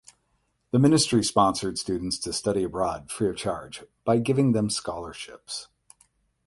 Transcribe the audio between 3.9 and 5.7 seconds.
by giving them scholarships.